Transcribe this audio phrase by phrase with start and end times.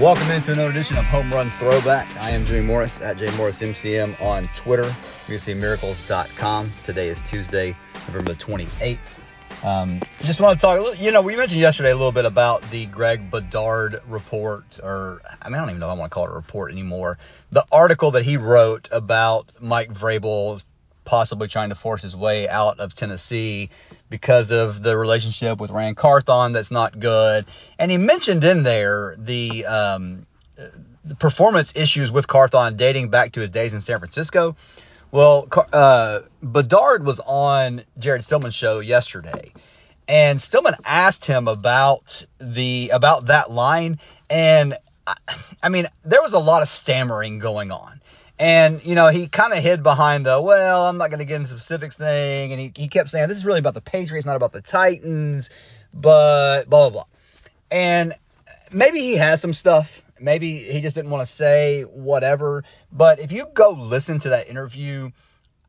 [0.00, 2.16] Welcome into another edition of Home Run Throwback.
[2.16, 4.86] I am Jimmy Morris at JMorrisMCM on Twitter.
[5.28, 6.82] You can see.
[6.84, 7.76] Today is Tuesday,
[8.08, 9.18] November the 28th.
[9.62, 12.24] Um, just want to talk a little, you know, we mentioned yesterday a little bit
[12.24, 16.10] about the Greg Bedard report, or I mean, I don't even know if I want
[16.10, 17.18] to call it a report anymore.
[17.52, 20.62] The article that he wrote about Mike Vrabel
[21.10, 23.68] possibly trying to force his way out of Tennessee
[24.08, 27.46] because of the relationship with Ran Carthon that's not good.
[27.80, 30.26] And he mentioned in there the, um,
[31.04, 34.54] the performance issues with Carthon dating back to his days in San Francisco.
[35.10, 39.52] Well, uh, Bedard was on Jared Stillman's show yesterday,
[40.06, 45.16] and Stillman asked him about the about that line, and I,
[45.60, 48.00] I mean there was a lot of stammering going on.
[48.40, 51.36] And, you know, he kind of hid behind the, well, I'm not going to get
[51.36, 52.52] into specifics thing.
[52.52, 55.50] And he, he kept saying, this is really about the Patriots, not about the Titans,
[55.94, 57.04] but blah, blah, blah.
[57.70, 58.14] And
[58.72, 62.64] maybe he has some stuff Maybe he just didn't want to say whatever.
[62.92, 65.10] But if you go listen to that interview,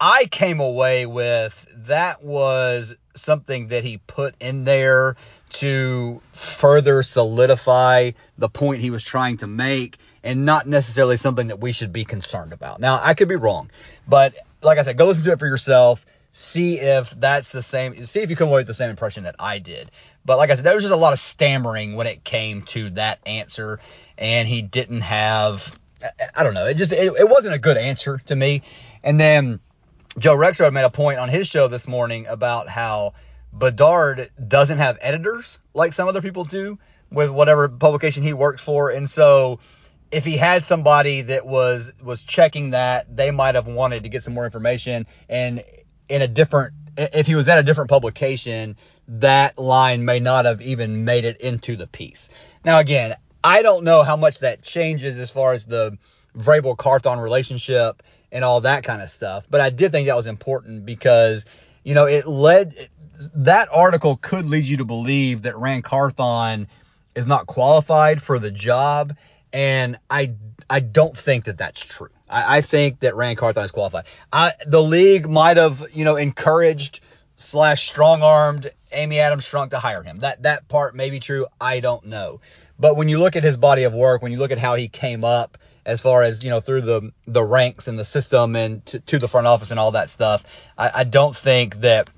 [0.00, 5.16] I came away with that was something that he put in there
[5.50, 11.60] to further solidify the point he was trying to make and not necessarily something that
[11.60, 12.80] we should be concerned about.
[12.80, 13.70] Now, I could be wrong,
[14.08, 16.04] but like I said, go listen to it for yourself.
[16.32, 18.04] See if that's the same.
[18.06, 19.90] See if you come away with the same impression that I did.
[20.24, 22.90] But like I said, there was just a lot of stammering when it came to
[22.90, 23.80] that answer
[24.18, 25.78] and he didn't have
[26.34, 26.66] I don't know.
[26.66, 28.62] It just it, it wasn't a good answer to me.
[29.02, 29.60] And then
[30.18, 33.14] Joe Rexrode made a point on his show this morning about how
[33.52, 36.78] Bedard doesn't have editors like some other people do
[37.10, 39.60] with whatever publication he works for, and so
[40.10, 44.22] if he had somebody that was was checking that, they might have wanted to get
[44.22, 45.06] some more information.
[45.28, 45.64] And
[46.08, 48.76] in a different, if he was at a different publication,
[49.08, 52.28] that line may not have even made it into the piece.
[52.64, 55.98] Now, again, I don't know how much that changes as far as the
[56.36, 58.02] Vrabel Carthon relationship
[58.32, 59.46] and all that kind of stuff.
[59.48, 61.44] But I did think that was important because,
[61.86, 62.88] you know, it led
[63.36, 66.66] that article could lead you to believe that Ran Carthon
[67.14, 69.16] is not qualified for the job.
[69.52, 70.34] And I
[70.68, 72.08] I don't think that that's true.
[72.28, 74.06] I, I think that Ran Carthon is qualified.
[74.32, 76.98] I, the league might have, you know, encouraged
[77.36, 80.18] slash strong armed Amy Adams Strunk to hire him.
[80.18, 81.46] That that part may be true.
[81.60, 82.40] I don't know.
[82.80, 84.88] But when you look at his body of work, when you look at how he
[84.88, 88.84] came up as far as you know through the the ranks and the system and
[88.86, 90.44] to, to the front office and all that stuff,
[90.76, 92.10] I, I don't think that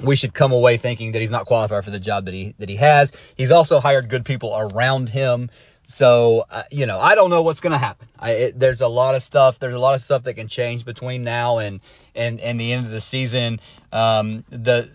[0.00, 2.68] we should come away thinking that he's not qualified for the job that he that
[2.68, 3.12] he has.
[3.36, 5.50] He's also hired good people around him.
[5.86, 8.08] So uh, you know, I don't know what's going to happen.
[8.18, 9.60] I, it, there's a lot of stuff.
[9.60, 11.80] There's a lot of stuff that can change between now and
[12.16, 13.60] and and the end of the season.
[13.92, 14.90] Um, the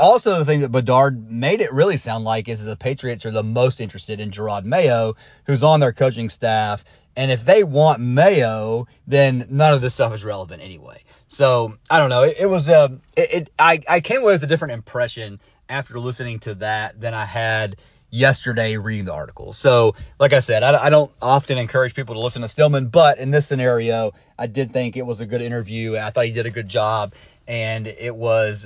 [0.00, 3.30] also the thing that Bedard made it really sound like is that the Patriots are
[3.30, 6.84] the most interested in Jerod Mayo, who's on their coaching staff.
[7.18, 11.02] And if they want Mayo, then none of this stuff is relevant anyway.
[11.26, 12.22] So I don't know.
[12.22, 12.84] It, it was a.
[12.84, 17.00] Um, it, it, I I came away with a different impression after listening to that
[17.00, 17.74] than I had
[18.08, 19.52] yesterday reading the article.
[19.52, 23.18] So like I said, I, I don't often encourage people to listen to Stillman, but
[23.18, 25.96] in this scenario, I did think it was a good interview.
[25.96, 27.14] I thought he did a good job
[27.48, 28.64] and it was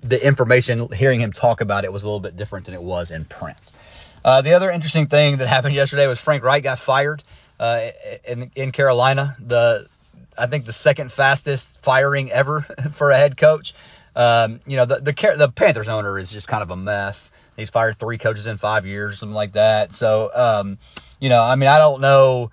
[0.00, 3.12] the information hearing him talk about it was a little bit different than it was
[3.12, 3.56] in print.
[4.24, 7.22] Uh, the other interesting thing that happened yesterday was Frank Reich got fired
[7.60, 7.90] uh,
[8.26, 9.36] in in Carolina.
[9.38, 9.88] The
[10.36, 13.74] I think the second fastest firing ever for a head coach.
[14.16, 17.30] Um, you know the, the the Panthers owner is just kind of a mess.
[17.56, 19.94] He's fired three coaches in five years, something like that.
[19.94, 20.78] So um,
[21.20, 22.50] you know, I mean, I don't know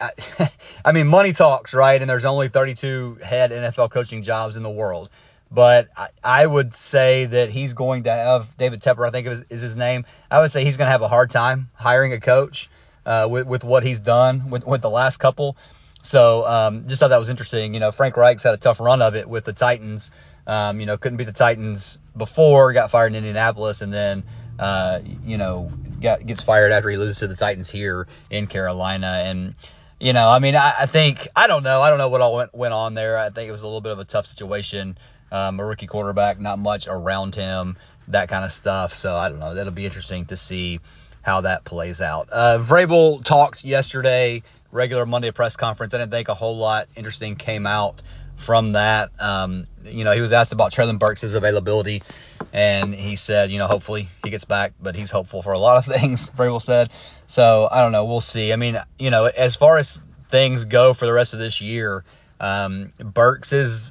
[0.00, 0.10] I,
[0.84, 2.00] I mean, money talks, right?
[2.00, 5.10] And there's only 32 head NFL coaching jobs in the world.
[5.50, 9.44] But I, I would say that he's going to have David Tepper, I think is,
[9.48, 10.04] is his name.
[10.30, 12.68] I would say he's going to have a hard time hiring a coach
[13.06, 15.56] uh, with, with what he's done with, with the last couple.
[16.02, 17.72] So um, just thought that was interesting.
[17.72, 20.10] You know, Frank Reich's had a tough run of it with the Titans.
[20.46, 24.22] Um, you know, couldn't beat the Titans before, got fired in Indianapolis, and then,
[24.58, 29.22] uh, you know, got, gets fired after he loses to the Titans here in Carolina.
[29.24, 29.54] And
[29.98, 31.80] you know, I mean, I, I, think I don't know.
[31.80, 33.18] I don't know what all went, went on there.
[33.18, 34.98] I think it was a little bit of a tough situation.
[35.32, 37.76] Um, a rookie quarterback, not much around him,
[38.08, 38.94] that kind of stuff.
[38.94, 39.54] So I don't know.
[39.54, 40.78] That'll be interesting to see
[41.26, 42.28] how that plays out.
[42.30, 45.92] Uh, Vrabel talked yesterday, regular Monday press conference.
[45.92, 48.00] I didn't think a whole lot interesting came out
[48.36, 49.10] from that.
[49.18, 52.04] Um, you know, he was asked about Treylon Burks' availability,
[52.52, 55.78] and he said, you know, hopefully he gets back, but he's hopeful for a lot
[55.78, 56.30] of things.
[56.30, 56.90] Vrabel said.
[57.26, 58.04] So I don't know.
[58.04, 58.52] We'll see.
[58.52, 59.98] I mean, you know, as far as
[60.30, 62.04] things go for the rest of this year,
[62.38, 63.84] um, Burks is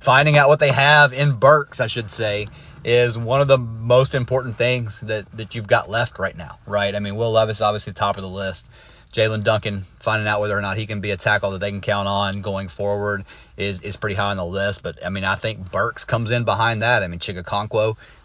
[0.00, 2.46] finding out what they have in Burks, I should say,
[2.84, 6.94] is one of the most important things that, that you've got left right now, right?
[6.94, 8.66] I mean, Will Levis obviously top of the list,
[9.12, 11.80] Jaelyn Duncan, finding out whether or not he can be a tackle that they can
[11.80, 13.24] count on going forward
[13.56, 14.82] is is pretty high on the list.
[14.82, 17.02] But I mean, I think Burks comes in behind that.
[17.02, 17.36] I mean, Chig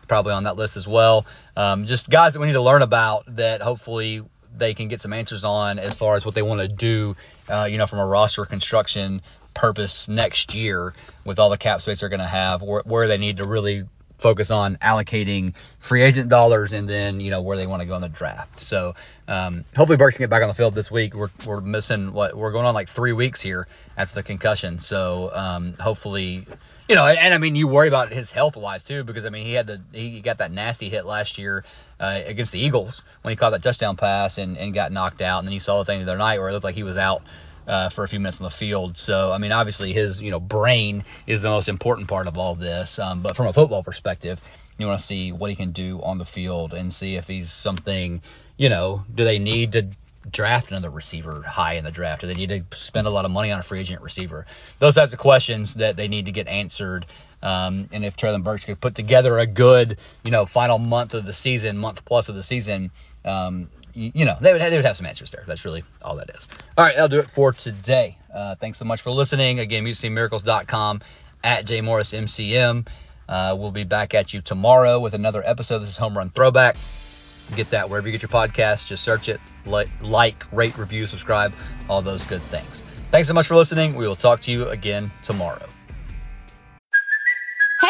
[0.08, 1.26] probably on that list as well.
[1.56, 4.22] Um, just guys that we need to learn about that hopefully
[4.56, 7.16] they can get some answers on as far as what they want to do,
[7.50, 9.22] uh, you know, from a roster construction
[9.54, 10.94] purpose next year
[11.26, 13.86] with all the cap space they're going to have, where, where they need to really
[14.24, 17.96] focus on allocating free agent dollars and then you know where they want to go
[17.96, 18.60] in the draft.
[18.60, 18.96] So
[19.28, 21.14] um, hopefully Burks can get back on the field this week.
[21.14, 23.68] We're, we're missing what we're going on like three weeks here
[23.98, 24.80] after the concussion.
[24.80, 26.48] So um, hopefully
[26.90, 29.30] you know, and, and, I mean, you worry about his health wise too, because I
[29.30, 31.64] mean, he had the he got that nasty hit last year
[32.00, 35.40] uh, against the Eagles when he caught that touchdown pass and, and got knocked out,
[35.40, 36.98] and then you saw the thing the other night where it looked like he was
[36.98, 37.24] out
[37.68, 38.98] uh, for a few minutes on the field.
[38.98, 42.54] So I mean, obviously his you know brain is the most important part of all
[42.54, 44.42] of this, um, but from a football perspective,
[44.78, 47.52] you want to see what he can do on the field and see if he's
[47.52, 48.22] something.
[48.58, 49.88] You know, do they need to
[50.30, 52.22] draft another receiver high in the draft?
[52.22, 54.46] Do they need to spend a lot of money on a free agent receiver?
[54.80, 57.06] Those types of questions that they need to get answered.
[57.42, 61.26] Um, and if Treylon Burks could put together a good, you know, final month of
[61.26, 62.92] the season, month plus of the season,
[63.26, 65.44] um, you, you, know, they would, have, they would have some answers there.
[65.48, 66.48] That's really all that is.
[66.78, 68.18] All right, that'll do it for today.
[68.34, 69.60] Uh, thanks so much for listening.
[69.60, 71.02] Again, musicmiracles.com
[71.44, 72.88] at jmorrismcm.
[73.28, 75.80] Uh, we'll be back at you tomorrow with another episode.
[75.80, 76.76] This is Home Run Throwback.
[77.56, 78.88] Get that wherever you get your podcast.
[78.88, 81.54] Just search it, like, like, rate, review, subscribe,
[81.90, 82.84] all those good things.
[83.12, 83.96] Thanks so much for listening.
[83.96, 85.68] We will talk to you again tomorrow.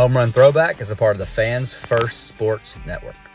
[0.00, 3.29] Home Run Throwback is a part of the Fans First Sports Network.